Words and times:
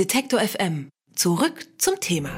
Detektor 0.00 0.40
FM. 0.40 0.88
Zurück 1.14 1.66
zum 1.76 2.00
Thema. 2.00 2.30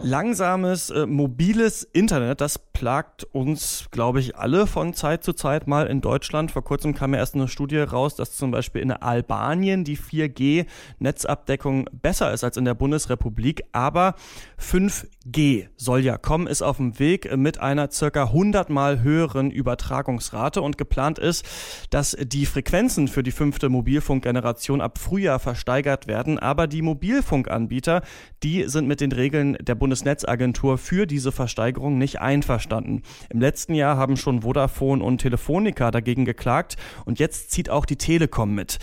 Langsames 0.00 0.88
äh, 0.88 1.04
mobiles 1.04 1.82
Internet, 1.92 2.40
das 2.40 2.58
plagt 2.82 3.22
uns, 3.30 3.86
glaube 3.92 4.18
ich, 4.18 4.34
alle 4.34 4.66
von 4.66 4.92
Zeit 4.92 5.22
zu 5.22 5.34
Zeit 5.34 5.68
mal 5.68 5.86
in 5.86 6.00
Deutschland. 6.00 6.50
Vor 6.50 6.64
kurzem 6.64 6.94
kam 6.94 7.12
ja 7.14 7.20
erst 7.20 7.36
eine 7.36 7.46
Studie 7.46 7.78
raus, 7.78 8.16
dass 8.16 8.36
zum 8.36 8.50
Beispiel 8.50 8.82
in 8.82 8.90
Albanien 8.90 9.84
die 9.84 9.96
4G-Netzabdeckung 9.96 11.88
besser 11.92 12.32
ist 12.32 12.42
als 12.42 12.56
in 12.56 12.64
der 12.64 12.74
Bundesrepublik. 12.74 13.62
Aber 13.70 14.16
5G 14.60 15.68
soll 15.76 16.00
ja 16.00 16.18
kommen, 16.18 16.48
ist 16.48 16.62
auf 16.62 16.78
dem 16.78 16.98
Weg 16.98 17.36
mit 17.36 17.60
einer 17.60 17.88
circa 17.92 18.24
100 18.24 18.68
mal 18.68 19.00
höheren 19.00 19.52
Übertragungsrate 19.52 20.60
und 20.60 20.76
geplant 20.76 21.20
ist, 21.20 21.46
dass 21.90 22.16
die 22.20 22.46
Frequenzen 22.46 23.06
für 23.06 23.22
die 23.22 23.30
fünfte 23.30 23.68
Mobilfunkgeneration 23.68 24.80
ab 24.80 24.98
Frühjahr 24.98 25.38
versteigert 25.38 26.08
werden. 26.08 26.40
Aber 26.40 26.66
die 26.66 26.82
Mobilfunkanbieter, 26.82 28.02
die 28.42 28.64
sind 28.64 28.88
mit 28.88 29.00
den 29.00 29.12
Regeln 29.12 29.56
der 29.60 29.76
Bundesnetzagentur 29.76 30.78
für 30.78 31.06
diese 31.06 31.30
Versteigerung 31.30 31.96
nicht 31.96 32.20
einverstanden 32.20 32.71
einverstanden. 32.72 33.02
Im 33.30 33.40
letzten 33.40 33.74
Jahr 33.74 33.96
haben 33.96 34.16
schon 34.16 34.42
Vodafone 34.42 35.02
und 35.02 35.18
Telefonica 35.18 35.90
dagegen 35.90 36.24
geklagt 36.24 36.76
und 37.04 37.18
jetzt 37.18 37.50
zieht 37.50 37.70
auch 37.70 37.84
die 37.84 37.96
Telekom 37.96 38.54
mit. 38.54 38.78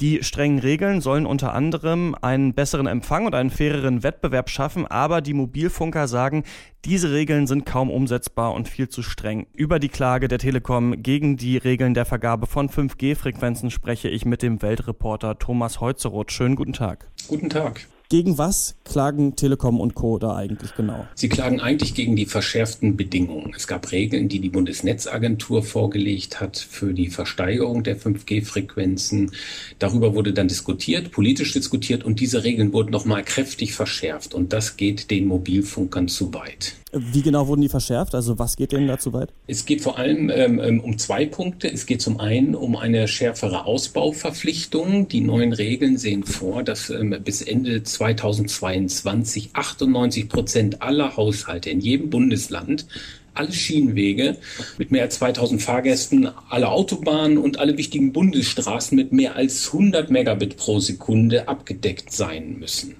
Die 0.00 0.22
strengen 0.22 0.58
Regeln 0.58 1.00
sollen 1.00 1.26
unter 1.26 1.54
anderem 1.54 2.14
einen 2.20 2.54
besseren 2.54 2.86
Empfang 2.86 3.26
und 3.26 3.34
einen 3.34 3.50
faireren 3.50 4.02
Wettbewerb 4.02 4.50
schaffen, 4.50 4.86
aber 4.86 5.20
die 5.20 5.34
Mobilfunker 5.34 6.08
sagen, 6.08 6.44
diese 6.84 7.12
Regeln 7.12 7.46
sind 7.46 7.64
kaum 7.64 7.90
umsetzbar 7.90 8.52
und 8.52 8.68
viel 8.68 8.88
zu 8.88 9.02
streng. 9.02 9.46
Über 9.54 9.78
die 9.78 9.88
Klage 9.88 10.28
der 10.28 10.38
Telekom 10.38 11.02
gegen 11.02 11.36
die 11.36 11.56
Regeln 11.56 11.94
der 11.94 12.04
Vergabe 12.04 12.46
von 12.46 12.68
5G-Frequenzen 12.68 13.70
spreche 13.70 14.10
ich 14.10 14.26
mit 14.26 14.42
dem 14.42 14.60
Weltreporter 14.60 15.38
Thomas 15.38 15.80
Heutzeroth. 15.80 16.30
Schönen 16.30 16.56
guten 16.56 16.74
Tag. 16.74 17.08
Guten 17.26 17.48
Tag. 17.48 17.86
Gegen 18.14 18.38
was 18.38 18.76
klagen 18.84 19.34
Telekom 19.34 19.80
und 19.80 19.96
Co. 19.96 20.20
da 20.20 20.36
eigentlich 20.36 20.72
genau? 20.76 21.04
Sie 21.16 21.28
klagen 21.28 21.58
eigentlich 21.58 21.94
gegen 21.94 22.14
die 22.14 22.26
verschärften 22.26 22.96
Bedingungen. 22.96 23.52
Es 23.56 23.66
gab 23.66 23.90
Regeln, 23.90 24.28
die 24.28 24.38
die 24.38 24.50
Bundesnetzagentur 24.50 25.64
vorgelegt 25.64 26.40
hat 26.40 26.56
für 26.56 26.94
die 26.94 27.08
Versteigerung 27.08 27.82
der 27.82 27.98
5G-Frequenzen. 27.98 29.32
Darüber 29.80 30.14
wurde 30.14 30.32
dann 30.32 30.46
diskutiert, 30.46 31.10
politisch 31.10 31.54
diskutiert 31.54 32.04
und 32.04 32.20
diese 32.20 32.44
Regeln 32.44 32.72
wurden 32.72 32.92
nochmal 32.92 33.24
kräftig 33.24 33.74
verschärft 33.74 34.32
und 34.32 34.52
das 34.52 34.76
geht 34.76 35.10
den 35.10 35.26
Mobilfunkern 35.26 36.06
zu 36.06 36.32
weit. 36.34 36.76
Wie 36.96 37.22
genau 37.22 37.48
wurden 37.48 37.62
die 37.62 37.68
verschärft? 37.68 38.14
Also 38.14 38.38
was 38.38 38.56
geht 38.56 38.72
denen 38.72 38.86
dazu 38.86 39.12
weit? 39.12 39.32
Es 39.48 39.64
geht 39.66 39.80
vor 39.80 39.98
allem 39.98 40.30
ähm, 40.30 40.60
ähm, 40.60 40.80
um 40.80 40.96
zwei 40.96 41.26
Punkte. 41.26 41.70
Es 41.70 41.86
geht 41.86 42.00
zum 42.00 42.20
einen 42.20 42.54
um 42.54 42.76
eine 42.76 43.08
schärfere 43.08 43.66
Ausbauverpflichtung. 43.66 45.08
Die 45.08 45.20
neuen 45.20 45.52
Regeln 45.52 45.98
sehen 45.98 46.22
vor, 46.22 46.62
dass 46.62 46.90
ähm, 46.90 47.16
bis 47.24 47.42
Ende 47.42 47.82
2022 47.82 49.50
98 49.54 50.28
Prozent 50.28 50.82
aller 50.82 51.16
Haushalte 51.16 51.70
in 51.70 51.80
jedem 51.80 52.10
Bundesland 52.10 52.86
alle 53.34 53.52
Schienenwege 53.52 54.36
mit 54.78 54.90
mehr 54.90 55.02
als 55.02 55.16
2000 55.16 55.62
Fahrgästen, 55.62 56.30
alle 56.48 56.68
Autobahnen 56.68 57.38
und 57.38 57.58
alle 57.58 57.76
wichtigen 57.76 58.12
Bundesstraßen 58.12 58.96
mit 58.96 59.12
mehr 59.12 59.36
als 59.36 59.72
100 59.72 60.10
Megabit 60.10 60.56
pro 60.56 60.80
Sekunde 60.80 61.48
abgedeckt 61.48 62.12
sein 62.12 62.56
müssen. 62.58 62.96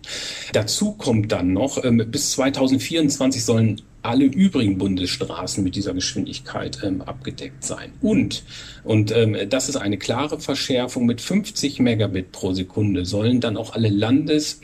Dazu 0.53 0.93
kommt 0.93 1.33
dann 1.33 1.53
noch, 1.53 1.83
ähm, 1.85 2.05
bis 2.11 2.33
2024 2.33 3.45
sollen 3.45 3.83
alle 4.05 4.27
übrigen 4.27 4.77
Bundesstraßen 4.77 5.64
mit 5.64 5.77
dieser 5.77 5.94
Geschwindigkeit 5.94 6.78
ähm, 6.83 7.00
abgedeckt 7.00 7.64
sein. 7.64 7.92
Und, 8.02 8.44
und 8.84 9.16
ähm, 9.16 9.36
das 9.48 9.70
ist 9.70 9.77
eine 9.77 9.97
klare 9.97 10.38
Verschärfung 10.38 11.06
mit 11.06 11.22
50 11.22 11.80
Megabit 11.80 12.30
pro 12.30 12.52
Sekunde, 12.52 13.06
sollen 13.06 13.41
dann 13.41 13.56
auch 13.56 13.75
alle 13.75 13.88
Landes-, 13.88 14.60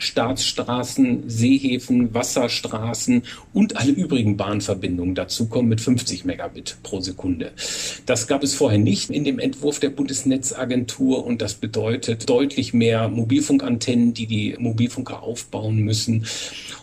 Seehäfen, 1.25 2.13
Wasserstraßen 2.13 3.23
und 3.53 3.77
alle 3.77 3.91
übrigen 3.91 4.37
Bahnverbindungen 4.37 5.15
dazukommen 5.15 5.69
mit 5.69 5.81
50 5.81 6.23
Megabit 6.23 6.77
pro 6.83 6.99
Sekunde. 6.99 7.51
Das 8.05 8.27
gab 8.27 8.43
es 8.43 8.53
vorher 8.53 8.79
nicht 8.79 9.09
in 9.09 9.23
dem 9.23 9.39
Entwurf 9.39 9.79
der 9.79 9.89
Bundesnetzagentur 9.89 11.25
und 11.25 11.41
das 11.41 11.55
bedeutet 11.55 12.29
deutlich 12.29 12.73
mehr 12.73 13.09
Mobilfunkantennen, 13.09 14.13
die 14.13 14.27
die 14.27 14.55
Mobilfunker 14.59 15.23
aufbauen 15.23 15.79
müssen. 15.79 16.25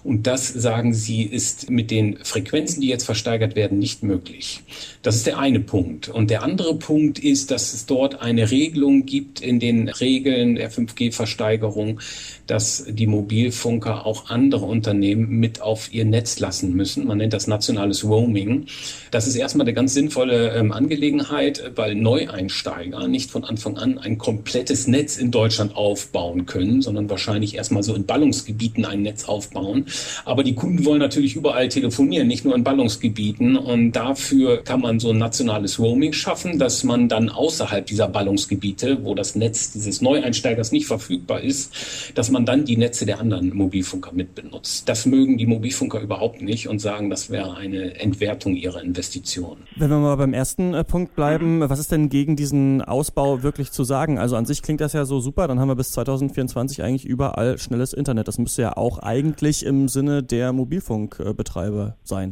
Und 0.02 0.26
das, 0.26 0.48
sagen 0.48 0.92
sie, 0.92 1.22
ist 1.22 1.70
mit 1.70 1.90
den 1.90 2.18
Frequenzen 2.24 2.47
Frequenzen, 2.48 2.80
die 2.80 2.88
jetzt 2.88 3.04
versteigert 3.04 3.56
werden, 3.56 3.78
nicht 3.78 4.02
möglich. 4.02 4.62
Das 5.02 5.16
ist 5.16 5.26
der 5.26 5.38
eine 5.38 5.60
Punkt. 5.60 6.08
Und 6.08 6.30
der 6.30 6.42
andere 6.42 6.74
Punkt 6.76 7.18
ist, 7.18 7.50
dass 7.50 7.74
es 7.74 7.84
dort 7.84 8.22
eine 8.22 8.50
Regelung 8.50 9.04
gibt 9.04 9.40
in 9.40 9.60
den 9.60 9.88
Regeln 9.88 10.54
der 10.54 10.72
5G-Versteigerung, 10.72 12.00
dass 12.46 12.86
die 12.88 13.06
Mobilfunker 13.06 14.06
auch 14.06 14.30
andere 14.30 14.64
Unternehmen 14.64 15.28
mit 15.28 15.60
auf 15.60 15.92
ihr 15.92 16.06
Netz 16.06 16.38
lassen 16.38 16.72
müssen. 16.72 17.06
Man 17.06 17.18
nennt 17.18 17.34
das 17.34 17.46
nationales 17.46 18.02
Roaming. 18.04 18.66
Das 19.10 19.26
ist 19.26 19.36
erstmal 19.36 19.66
eine 19.66 19.74
ganz 19.74 19.92
sinnvolle 19.92 20.54
ähm, 20.54 20.72
Angelegenheit, 20.72 21.72
weil 21.76 21.94
Neueinsteiger 21.94 23.08
nicht 23.08 23.30
von 23.30 23.44
Anfang 23.44 23.76
an 23.76 23.98
ein 23.98 24.16
komplettes 24.16 24.86
Netz 24.86 25.18
in 25.18 25.30
Deutschland 25.30 25.76
aufbauen 25.76 26.46
können, 26.46 26.80
sondern 26.80 27.10
wahrscheinlich 27.10 27.54
erstmal 27.54 27.82
so 27.82 27.94
in 27.94 28.06
Ballungsgebieten 28.06 28.86
ein 28.86 29.02
Netz 29.02 29.26
aufbauen. 29.26 29.84
Aber 30.24 30.42
die 30.42 30.54
Kunden 30.54 30.86
wollen 30.86 31.00
natürlich 31.00 31.36
überall 31.36 31.68
telefonieren, 31.68 32.26
nicht 32.26 32.37
nur 32.44 32.54
in 32.54 32.64
Ballungsgebieten. 32.64 33.56
Und 33.56 33.92
dafür 33.92 34.64
kann 34.64 34.80
man 34.80 35.00
so 35.00 35.10
ein 35.10 35.18
nationales 35.18 35.78
Roaming 35.78 36.14
schaffen, 36.14 36.58
dass 36.58 36.82
man 36.82 37.08
dann 37.08 37.28
außerhalb 37.28 37.84
dieser 37.84 38.08
Ballungsgebiete, 38.08 39.04
wo 39.04 39.14
das 39.14 39.34
Netz 39.34 39.72
dieses 39.72 40.00
Neueinsteigers 40.00 40.72
nicht 40.72 40.86
verfügbar 40.86 41.42
ist, 41.42 41.72
dass 42.14 42.30
man 42.30 42.38
man 42.38 42.46
dann 42.46 42.64
die 42.64 42.76
Netze 42.76 43.04
der 43.04 43.18
anderen 43.18 43.52
Mobilfunker 43.52 44.12
mitbenutzt. 44.12 44.88
Das 44.88 45.06
mögen 45.06 45.38
die 45.38 45.46
Mobilfunker 45.46 46.00
überhaupt 46.00 46.40
nicht 46.40 46.68
und 46.68 46.78
sagen, 46.78 47.10
das 47.10 47.30
wäre 47.30 47.56
eine 47.56 47.98
Entwertung 47.98 48.54
ihrer 48.54 48.80
Investitionen. 48.80 49.64
Wenn 49.74 49.90
wir 49.90 49.98
mal 49.98 50.14
beim 50.14 50.32
ersten 50.32 50.72
äh, 50.72 50.84
Punkt 50.84 51.16
bleiben, 51.16 51.68
was 51.68 51.80
ist 51.80 51.90
denn 51.90 52.10
gegen 52.10 52.36
diesen 52.36 52.80
Ausbau 52.80 53.42
wirklich 53.42 53.72
zu 53.72 53.82
sagen? 53.82 54.18
Also 54.18 54.36
an 54.36 54.46
sich 54.46 54.62
klingt 54.62 54.80
das 54.80 54.92
ja 54.92 55.04
so 55.04 55.18
super, 55.18 55.48
dann 55.48 55.58
haben 55.58 55.66
wir 55.66 55.74
bis 55.74 55.90
2024 55.90 56.80
eigentlich 56.84 57.06
überall 57.06 57.58
schnelles 57.58 57.92
Internet. 57.92 58.28
Das 58.28 58.38
müsste 58.38 58.62
ja 58.62 58.76
auch 58.76 59.00
eigentlich 59.00 59.66
im 59.66 59.88
Sinne 59.88 60.22
der 60.22 60.52
Mobilfunkbetreiber 60.52 61.96
sein. 62.04 62.27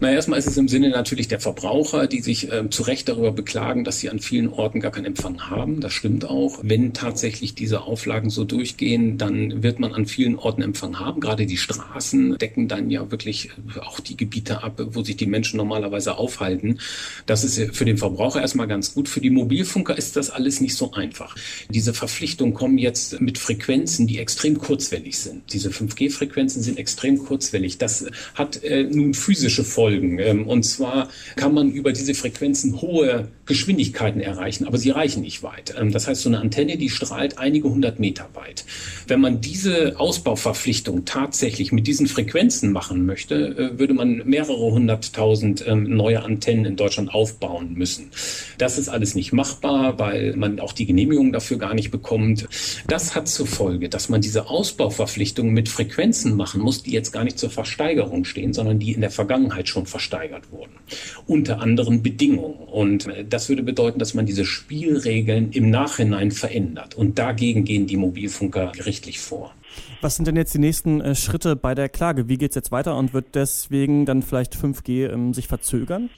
Na, 0.00 0.12
erstmal 0.12 0.38
ist 0.38 0.46
es 0.46 0.56
im 0.56 0.68
Sinne 0.68 0.90
natürlich 0.90 1.28
der 1.28 1.40
Verbraucher, 1.40 2.06
die 2.06 2.20
sich 2.20 2.52
äh, 2.52 2.68
zu 2.70 2.82
Recht 2.82 3.08
darüber 3.08 3.32
beklagen, 3.32 3.84
dass 3.84 4.00
sie 4.00 4.10
an 4.10 4.18
vielen 4.18 4.48
Orten 4.48 4.80
gar 4.80 4.92
keinen 4.92 5.06
Empfang 5.06 5.48
haben. 5.48 5.80
Das 5.80 5.92
stimmt 5.92 6.24
auch. 6.24 6.60
Wenn 6.62 6.92
tatsächlich 6.92 7.54
diese 7.54 7.82
Auflagen 7.82 8.30
so 8.30 8.44
durchgehen, 8.44 9.18
dann 9.18 9.62
wird 9.62 9.80
man 9.80 9.94
an 9.94 10.06
vielen 10.06 10.36
Orten 10.36 10.62
Empfang 10.62 10.98
haben. 10.98 11.20
Gerade 11.20 11.46
die 11.46 11.56
Straßen 11.56 12.38
decken 12.38 12.68
dann 12.68 12.90
ja 12.90 13.10
wirklich 13.10 13.50
auch 13.80 14.00
die 14.00 14.16
Gebiete 14.16 14.62
ab, 14.62 14.80
wo 14.90 15.02
sich 15.02 15.16
die 15.16 15.26
Menschen 15.26 15.56
normalerweise 15.56 16.16
aufhalten. 16.16 16.78
Das 17.26 17.44
ist 17.44 17.76
für 17.76 17.84
den 17.84 17.98
Verbraucher 17.98 18.40
erstmal 18.40 18.68
ganz 18.68 18.94
gut. 18.94 19.08
Für 19.08 19.20
die 19.20 19.30
Mobilfunker 19.30 19.96
ist 19.96 20.16
das 20.16 20.30
alles 20.30 20.60
nicht 20.60 20.74
so 20.74 20.92
einfach. 20.92 21.34
Diese 21.70 21.94
Verpflichtungen 21.94 22.54
kommen 22.54 22.78
jetzt 22.78 23.20
mit 23.20 23.38
Frequenzen, 23.38 24.06
die 24.06 24.18
extrem 24.18 24.58
kurzwellig 24.58 25.18
sind. 25.18 25.52
Diese 25.52 25.70
5G-Frequenzen 25.70 26.62
sind 26.62 26.78
extrem 26.78 27.18
kurzwellig. 27.18 27.78
Das 27.78 28.06
hat 28.34 28.62
äh, 28.62 28.84
nun 28.84 29.14
physische 29.28 29.62
Folgen. 29.62 30.18
Ähm, 30.18 30.46
und 30.46 30.62
zwar 30.62 31.10
kann 31.36 31.52
man 31.52 31.70
über 31.70 31.92
diese 31.92 32.14
Frequenzen 32.14 32.80
hohe 32.80 33.28
Geschwindigkeiten 33.48 34.20
erreichen, 34.20 34.66
aber 34.66 34.78
sie 34.78 34.90
reichen 34.90 35.22
nicht 35.22 35.42
weit. 35.42 35.74
Ähm, 35.76 35.90
das 35.90 36.06
heißt, 36.06 36.22
so 36.22 36.28
eine 36.28 36.38
Antenne, 36.38 36.76
die 36.76 36.90
strahlt 36.90 37.38
einige 37.38 37.68
hundert 37.68 37.98
Meter 37.98 38.28
weit. 38.34 38.64
Wenn 39.08 39.20
man 39.20 39.40
diese 39.40 39.98
Ausbauverpflichtung 39.98 41.04
tatsächlich 41.04 41.72
mit 41.72 41.86
diesen 41.86 42.06
Frequenzen 42.06 42.70
machen 42.72 43.06
möchte, 43.06 43.34
äh, 43.34 43.78
würde 43.78 43.94
man 43.94 44.22
mehrere 44.24 44.70
hunderttausend 44.70 45.64
ähm, 45.66 45.96
neue 45.96 46.22
Antennen 46.22 46.66
in 46.66 46.76
Deutschland 46.76 47.12
aufbauen 47.12 47.74
müssen. 47.74 48.10
Das 48.58 48.78
ist 48.78 48.88
alles 48.88 49.14
nicht 49.14 49.32
machbar, 49.32 49.98
weil 49.98 50.36
man 50.36 50.60
auch 50.60 50.72
die 50.72 50.86
Genehmigung 50.86 51.32
dafür 51.32 51.58
gar 51.58 51.74
nicht 51.74 51.90
bekommt. 51.90 52.46
Das 52.86 53.14
hat 53.14 53.28
zur 53.28 53.46
Folge, 53.46 53.88
dass 53.88 54.08
man 54.08 54.20
diese 54.20 54.48
Ausbauverpflichtung 54.48 55.52
mit 55.52 55.68
Frequenzen 55.68 56.36
machen 56.36 56.60
muss, 56.60 56.82
die 56.82 56.92
jetzt 56.92 57.12
gar 57.12 57.24
nicht 57.24 57.38
zur 57.38 57.50
Versteigerung 57.50 58.24
stehen, 58.24 58.52
sondern 58.52 58.78
die 58.78 58.92
in 58.92 59.00
der 59.00 59.10
Vergangenheit 59.10 59.68
schon 59.68 59.86
versteigert 59.86 60.52
wurden. 60.52 60.72
Unter 61.26 61.60
anderen 61.60 62.02
Bedingungen. 62.02 62.56
Und 62.68 63.06
äh, 63.06 63.24
das 63.38 63.48
würde 63.48 63.62
bedeuten, 63.62 64.00
dass 64.00 64.14
man 64.14 64.26
diese 64.26 64.44
Spielregeln 64.44 65.52
im 65.52 65.70
Nachhinein 65.70 66.32
verändert. 66.32 66.96
Und 66.96 67.20
dagegen 67.20 67.64
gehen 67.64 67.86
die 67.86 67.96
Mobilfunker 67.96 68.72
gerichtlich 68.72 69.20
vor. 69.20 69.54
Was 70.00 70.16
sind 70.16 70.28
denn 70.28 70.36
jetzt 70.36 70.54
die 70.54 70.58
nächsten 70.58 71.00
äh, 71.00 71.14
Schritte 71.14 71.56
bei 71.56 71.74
der 71.74 71.88
Klage? 71.88 72.28
Wie 72.28 72.38
geht 72.38 72.52
es 72.52 72.54
jetzt 72.54 72.70
weiter 72.70 72.96
und 72.96 73.12
wird 73.12 73.34
deswegen 73.34 74.06
dann 74.06 74.22
vielleicht 74.22 74.54
5G 74.54 75.10
ähm, 75.12 75.34
sich 75.34 75.48
verzögern? 75.48 76.10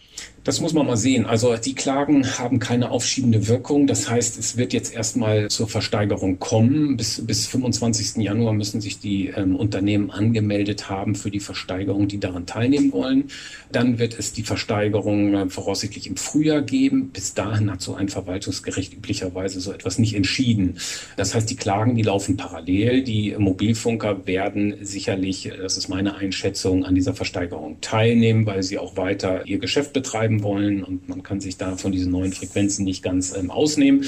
Das 0.42 0.60
muss 0.62 0.72
man 0.72 0.86
mal 0.86 0.96
sehen. 0.96 1.26
Also 1.26 1.54
die 1.56 1.74
Klagen 1.74 2.26
haben 2.38 2.58
keine 2.58 2.90
aufschiebende 2.90 3.46
Wirkung. 3.46 3.86
Das 3.86 4.08
heißt, 4.08 4.38
es 4.38 4.56
wird 4.56 4.72
jetzt 4.72 4.94
erstmal 4.94 5.48
zur 5.48 5.68
Versteigerung 5.68 6.38
kommen. 6.38 6.96
Bis, 6.96 7.24
bis 7.26 7.46
25. 7.46 8.16
Januar 8.24 8.54
müssen 8.54 8.80
sich 8.80 8.98
die 8.98 9.28
ähm, 9.28 9.54
Unternehmen 9.54 10.10
angemeldet 10.10 10.88
haben 10.88 11.14
für 11.14 11.30
die 11.30 11.40
Versteigerung, 11.40 12.08
die 12.08 12.18
daran 12.18 12.46
teilnehmen 12.46 12.90
wollen. 12.92 13.24
Dann 13.70 13.98
wird 13.98 14.18
es 14.18 14.32
die 14.32 14.42
Versteigerung 14.42 15.34
äh, 15.34 15.50
voraussichtlich 15.50 16.06
im 16.06 16.16
Frühjahr 16.16 16.62
geben. 16.62 17.10
bis 17.10 17.34
dahin 17.34 17.70
hat 17.70 17.82
so 17.82 17.94
ein 17.94 18.08
Verwaltungsgericht 18.08 18.94
üblicherweise 18.94 19.60
so 19.60 19.72
etwas 19.72 19.98
nicht 19.98 20.14
entschieden. 20.14 20.78
Das 21.16 21.34
heißt, 21.34 21.50
die 21.50 21.56
Klagen, 21.56 21.96
die 21.96 22.02
laufen 22.02 22.38
parallel. 22.38 23.02
Die 23.02 23.36
Mobilfunker 23.50 24.26
werden 24.28 24.76
sicherlich, 24.80 25.50
das 25.60 25.76
ist 25.76 25.88
meine 25.88 26.14
Einschätzung, 26.14 26.84
an 26.84 26.94
dieser 26.94 27.14
Versteigerung 27.14 27.80
teilnehmen, 27.80 28.46
weil 28.46 28.62
sie 28.62 28.78
auch 28.78 28.96
weiter 28.96 29.44
ihr 29.46 29.58
Geschäft 29.58 29.92
betreiben 29.92 30.44
wollen 30.44 30.84
und 30.84 31.08
man 31.08 31.24
kann 31.24 31.40
sich 31.40 31.56
da 31.56 31.76
von 31.76 31.90
diesen 31.90 32.12
neuen 32.12 32.32
Frequenzen 32.32 32.84
nicht 32.84 33.02
ganz 33.02 33.36
ähm, 33.36 33.50
ausnehmen. 33.50 34.04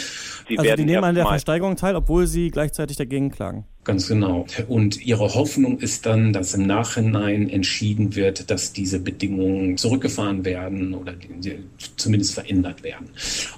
Sie 0.48 0.58
also 0.58 0.76
die 0.76 0.84
nehmen 0.84 1.02
an 1.02 1.16
der 1.16 1.26
Versteigerung 1.26 1.74
teil, 1.74 1.96
obwohl 1.96 2.28
sie 2.28 2.50
gleichzeitig 2.50 2.96
dagegen 2.96 3.30
klagen. 3.32 3.64
Ganz 3.84 4.06
genau. 4.06 4.46
Und 4.68 5.04
ihre 5.04 5.34
Hoffnung 5.34 5.80
ist 5.80 6.06
dann, 6.06 6.32
dass 6.32 6.54
im 6.54 6.66
Nachhinein 6.66 7.48
entschieden 7.48 8.14
wird, 8.14 8.48
dass 8.48 8.72
diese 8.72 9.00
Bedingungen 9.00 9.76
zurückgefahren 9.76 10.44
werden 10.44 10.94
oder 10.94 11.14
zumindest 11.96 12.34
verändert 12.34 12.84
werden. 12.84 13.08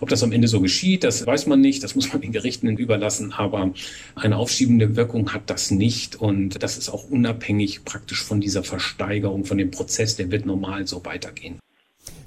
Ob 0.00 0.08
das 0.08 0.22
am 0.22 0.32
Ende 0.32 0.48
so 0.48 0.62
geschieht, 0.62 1.04
das 1.04 1.26
weiß 1.26 1.46
man 1.46 1.60
nicht. 1.60 1.82
Das 1.82 1.94
muss 1.94 2.10
man 2.10 2.22
den 2.22 2.32
Gerichten 2.32 2.68
überlassen. 2.78 3.34
Aber 3.34 3.74
eine 4.14 4.38
aufschiebende 4.38 4.96
Wirkung 4.96 5.34
hat 5.34 5.50
das 5.50 5.70
nicht. 5.70 6.16
Und 6.16 6.62
das 6.62 6.78
ist 6.78 6.88
auch 6.88 7.10
unabhängig 7.10 7.84
praktisch 7.84 8.22
von 8.22 8.40
dieser 8.40 8.64
Versteigerung, 8.64 9.44
von 9.44 9.58
dem 9.58 9.70
Prozess. 9.70 10.16
Der 10.16 10.30
wird 10.30 10.46
normal 10.46 10.86
so 10.86 11.04
weitergehen. 11.04 11.58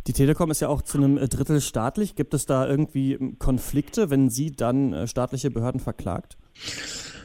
Die 0.05 0.13
Telekom 0.13 0.51
ist 0.51 0.61
ja 0.61 0.69
auch 0.69 0.83
zu 0.83 0.99
einem 0.99 1.17
Drittel 1.17 1.61
staatlich. 1.61 2.15
Gibt 2.15 2.35
es 2.35 2.45
da 2.45 2.67
irgendwie 2.67 3.17
Konflikte, 3.39 4.11
wenn 4.11 4.29
sie 4.29 4.51
dann 4.51 4.93
äh, 4.93 5.07
staatliche 5.07 5.49
Behörden 5.51 5.81
verklagt? 5.81 6.37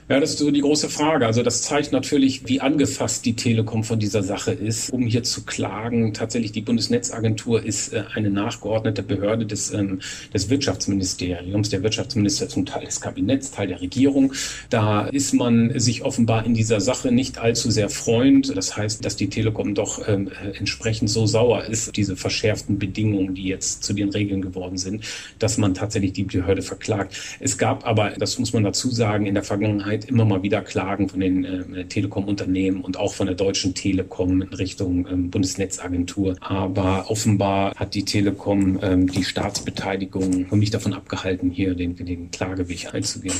Ja, 0.09 0.19
das 0.19 0.31
ist 0.31 0.41
so 0.41 0.51
die 0.51 0.61
große 0.61 0.89
Frage. 0.89 1.27
Also 1.27 1.45
das 1.45 1.63
zeigt 1.63 1.93
natürlich, 1.93 2.49
wie 2.49 2.61
angefasst 2.61 3.25
die 3.25 3.37
Telekom 3.37 3.85
von 3.85 4.01
dieser 4.01 4.25
Sache 4.25 4.51
ist. 4.51 4.93
Um 4.93 5.07
hier 5.07 5.23
zu 5.23 5.45
klagen, 5.45 6.13
tatsächlich 6.13 6.51
die 6.51 6.61
Bundesnetzagentur 6.61 7.65
ist 7.65 7.93
äh, 7.93 8.03
eine 8.13 8.29
nachgeordnete 8.29 9.05
Behörde 9.05 9.47
des, 9.47 9.73
ähm, 9.73 10.01
des 10.35 10.51
Wirtschaftsministeriums. 10.51 11.71
Der 11.71 11.85
Wirtschaftsminister 11.85 12.49
zum 12.49 12.67
Teil 12.67 12.85
des 12.85 13.01
Kabinetts, 13.01 13.53
Teil 13.53 13.69
der 13.69 13.81
Regierung. 13.81 14.33
Da 14.71 15.07
ist 15.07 15.35
man 15.35 15.79
sich 15.79 16.03
offenbar 16.03 16.45
in 16.45 16.55
dieser 16.55 16.81
Sache 16.81 17.13
nicht 17.13 17.39
allzu 17.39 17.71
sehr 17.71 17.89
freund. 17.89 18.57
Das 18.57 18.77
heißt, 18.77 19.05
dass 19.05 19.15
die 19.15 19.29
Telekom 19.29 19.77
doch 19.77 20.07
ähm, 20.09 20.31
entsprechend 20.59 21.11
so 21.11 21.27
sauer 21.27 21.65
ist, 21.67 21.97
diese 21.97 22.17
verschärften 22.17 22.77
Bedingungen, 22.77 23.37
die 23.37 23.45
jetzt 23.45 23.85
zu 23.85 23.93
den 23.93 24.09
Regeln 24.11 24.43
geworden 24.43 24.79
sind, 24.79 25.05
dass 25.39 25.59
man 25.59 25.75
tatsächlich 25.75 26.13
die 26.13 26.25
Behörde 26.25 26.63
verklagt. 26.63 27.17
Es 27.39 27.57
gab 27.57 27.87
aber, 27.87 28.11
das 28.19 28.41
muss 28.41 28.53
man 28.53 28.65
dazu 28.65 28.91
sagen, 28.91 29.27
in 29.27 29.35
der 29.35 29.45
Vergangenheit 29.45 29.92
Vergangenheit 29.93 30.05
immer 30.09 30.25
mal 30.25 30.43
wieder 30.43 30.63
Klagen 30.63 31.09
von 31.09 31.21
den 31.21 31.45
äh, 31.45 31.85
Telekom-Unternehmen 31.85 32.83
und 32.83 32.99
auch 32.99 33.15
von 33.15 33.27
der 33.27 33.37
Deutschen 33.37 33.75
Telekom 33.75 34.43
in 34.43 34.49
Richtung 34.55 35.07
ähm, 35.07 35.31
Bundesnetzagentur. 35.31 36.37
Aber 36.41 37.11
offenbar 37.11 37.75
hat 37.77 37.95
die 37.95 38.05
Telekom 38.05 38.79
ähm, 38.83 39.07
die 39.07 39.25
Staatsbeteiligung 39.25 40.47
nicht 40.53 40.75
davon 40.75 40.95
abgehalten, 40.95 41.51
hier 41.51 41.75
den, 41.75 41.97
den 41.97 42.31
Klageweg 42.31 42.95
einzugehen. 42.95 43.35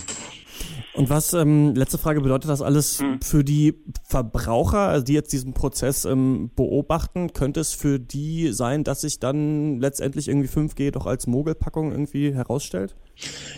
Und 0.95 1.09
was, 1.09 1.33
ähm, 1.33 1.75
letzte 1.75 1.97
Frage, 1.97 2.21
bedeutet 2.21 2.51
das 2.51 2.61
alles 2.61 3.01
hm. 3.01 3.21
für 3.23 3.45
die 3.45 3.75
Verbraucher, 4.05 4.89
also 4.89 5.05
die 5.05 5.15
jetzt 5.15 5.33
diesen 5.33 5.55
Prozess 5.55 6.05
ähm, 6.05 6.51
beobachten? 6.55 7.33
Könnte 7.33 7.61
es 7.61 7.73
für 7.73 7.99
die 7.99 8.53
sein, 8.53 8.85
dass 8.85 9.01
sich 9.01 9.19
dann 9.19 9.81
letztendlich 9.81 10.29
irgendwie 10.29 10.49
5G 10.49 10.91
doch 10.91 11.07
als 11.07 11.27
Mogelpackung 11.27 11.93
irgendwie 11.93 12.35
herausstellt? 12.35 12.95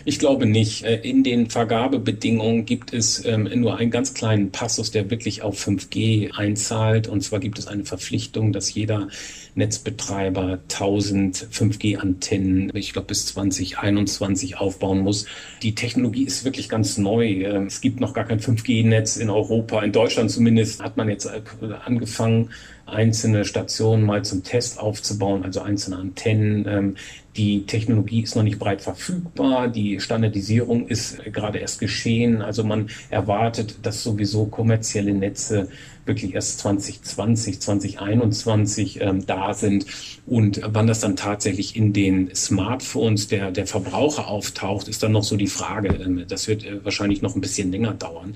Ich 0.07 0.19
glaube 0.19 0.45
nicht. 0.45 0.83
Äh, 0.83 0.97
in 0.97 1.23
den 1.23 1.49
Vergabebedingungen 1.49 2.65
gibt 2.65 2.93
es 2.93 3.25
ähm, 3.25 3.49
nur 3.55 3.77
einen 3.77 3.89
ganz 3.89 4.13
kleinen 4.13 4.51
Passus, 4.51 4.91
der 4.91 5.09
wirklich 5.09 5.41
auf 5.41 5.65
5G 5.65 6.31
einzahlt. 6.31 7.07
Und 7.07 7.21
zwar 7.21 7.39
gibt 7.39 7.57
es 7.57 7.65
eine 7.65 7.85
Verpflichtung, 7.85 8.53
dass 8.53 8.73
jeder 8.73 9.07
Netzbetreiber 9.55 10.59
1000 10.63 11.47
5G-Antennen, 11.51 12.71
ich 12.75 12.93
glaube 12.93 13.07
bis 13.07 13.25
2021 13.27 14.57
aufbauen 14.57 14.99
muss. 14.99 15.25
Die 15.63 15.73
Technologie 15.73 16.25
ist 16.25 16.45
wirklich 16.45 16.69
ganz 16.69 16.99
neu. 16.99 17.25
Ähm, 17.25 17.65
es 17.65 17.81
gibt 17.81 17.99
noch 17.99 18.13
gar 18.13 18.25
kein 18.25 18.39
5G-Netz 18.39 19.17
in 19.17 19.31
Europa. 19.31 19.81
In 19.81 19.91
Deutschland 19.91 20.29
zumindest 20.29 20.83
hat 20.83 20.97
man 20.97 21.09
jetzt 21.09 21.25
äh, 21.25 21.41
angefangen, 21.83 22.51
einzelne 22.85 23.45
Stationen 23.45 24.03
mal 24.03 24.23
zum 24.23 24.43
Test 24.43 24.79
aufzubauen, 24.79 25.43
also 25.43 25.61
einzelne 25.61 25.97
Antennen. 25.97 26.95
Die 27.37 27.65
Technologie 27.65 28.21
ist 28.21 28.35
noch 28.35 28.43
nicht 28.43 28.59
breit 28.59 28.81
verfügbar. 28.81 29.67
Die 29.67 29.99
Standardisierung 29.99 30.87
ist 30.87 31.21
gerade 31.25 31.59
erst 31.59 31.79
geschehen. 31.79 32.41
Also 32.41 32.63
man 32.63 32.89
erwartet, 33.09 33.79
dass 33.81 34.03
sowieso 34.03 34.45
kommerzielle 34.45 35.13
Netze 35.13 35.67
wirklich 36.05 36.33
erst 36.33 36.59
2020, 36.59 37.59
2021 37.59 39.01
ähm, 39.01 39.25
da 39.25 39.53
sind. 39.53 39.85
Und 40.25 40.61
wann 40.63 40.87
das 40.87 40.99
dann 40.99 41.15
tatsächlich 41.15 41.75
in 41.75 41.93
den 41.93 42.33
Smartphones 42.33 43.27
der, 43.27 43.51
der 43.51 43.67
Verbraucher 43.67 44.27
auftaucht, 44.27 44.87
ist 44.87 45.03
dann 45.03 45.11
noch 45.11 45.23
so 45.23 45.35
die 45.35 45.47
Frage. 45.47 45.89
Ähm, 45.89 46.25
das 46.27 46.47
wird 46.47 46.63
äh, 46.63 46.83
wahrscheinlich 46.83 47.21
noch 47.21 47.35
ein 47.35 47.41
bisschen 47.41 47.71
länger 47.71 47.93
dauern. 47.93 48.35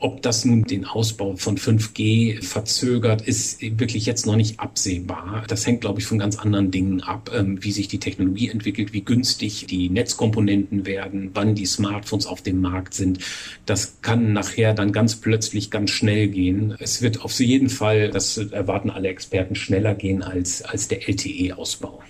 Ob 0.00 0.22
das 0.22 0.44
nun 0.44 0.64
den 0.64 0.84
Ausbau 0.84 1.36
von 1.36 1.58
5G 1.58 2.42
verzögert, 2.42 3.22
ist 3.22 3.60
wirklich 3.60 4.06
jetzt 4.06 4.26
noch 4.26 4.36
nicht 4.36 4.60
absehbar. 4.60 5.44
Das 5.48 5.66
hängt, 5.66 5.80
glaube 5.80 6.00
ich, 6.00 6.06
von 6.06 6.18
ganz 6.18 6.38
anderen 6.38 6.70
Dingen 6.70 7.02
ab, 7.02 7.30
ähm, 7.34 7.62
wie 7.62 7.72
sich 7.72 7.88
die 7.88 7.98
Technologie 7.98 8.48
entwickelt, 8.48 8.92
wie 8.92 9.02
günstig 9.02 9.66
die 9.66 9.90
Netzkomponenten 9.90 10.86
werden, 10.86 11.30
wann 11.34 11.54
die 11.54 11.66
Smartphones 11.66 12.26
auf 12.26 12.42
dem 12.42 12.60
Markt 12.60 12.94
sind. 12.94 13.18
Das 13.66 13.98
kann 14.02 14.32
nachher 14.32 14.74
dann 14.74 14.92
ganz 14.92 15.16
plötzlich 15.16 15.70
ganz 15.70 15.90
schnell 15.90 16.28
gehen. 16.28 16.74
Es 16.78 17.02
wird 17.02 17.07
wird 17.08 17.24
auf 17.24 17.32
jeden 17.40 17.70
Fall, 17.70 18.10
das 18.10 18.36
erwarten 18.36 18.90
alle 18.90 19.08
Experten, 19.08 19.54
schneller 19.54 19.94
gehen 19.94 20.22
als, 20.22 20.62
als 20.62 20.88
der 20.88 21.08
LTE-Ausbau. 21.08 22.02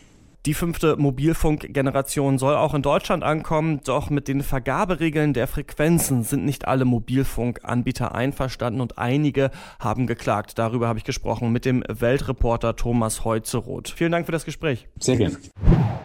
Die 0.45 0.55
fünfte 0.55 0.97
Mobilfunkgeneration 0.97 2.39
soll 2.39 2.56
auch 2.56 2.75
in 2.75 2.83
Deutschland 2.83 3.23
ankommen, 3.23 3.81
doch 3.85 4.11
mit 4.11 4.27
den 4.27 4.43
Vergaberegeln 4.43 5.35
der 5.35 5.47
Frequenzen 5.47 6.25
sind 6.25 6.45
nicht 6.45 6.67
alle 6.67 6.85
Mobilfunkanbieter 6.85 8.15
einverstanden 8.15 8.81
und 8.81 8.99
einige 8.99 9.50
haben 9.79 10.06
geklagt. 10.06 10.59
Darüber 10.59 10.89
habe 10.89 10.99
ich 10.99 11.05
gesprochen 11.05 11.53
mit 11.53 11.65
dem 11.65 11.85
Weltreporter 11.87 12.75
Thomas 12.75 13.25
Heuzeroth. 13.25 13.91
Vielen 13.91 14.11
Dank 14.11 14.27
für 14.27 14.33
das 14.33 14.45
Gespräch. 14.45 14.89
Sehr 14.99 15.17
gerne. 15.17 15.37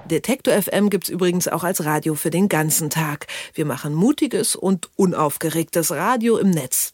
Detektor 0.10 0.54
FM 0.62 0.90
gibt's 0.90 1.10
übrigens 1.10 1.48
auch 1.48 1.64
als 1.64 1.86
Radio 1.86 2.14
für 2.14 2.30
den 2.30 2.50
ganzen 2.50 2.90
Tag. 2.90 3.28
Wir 3.54 3.66
machen 3.66 3.96
mutiges 3.96 4.56
und 4.56 4.90
unaufgeregtes 4.96 5.92
Radio 5.92 6.38
im 6.38 6.52
Netz. 6.52 6.94